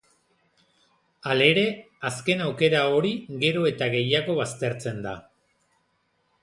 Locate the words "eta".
3.73-3.93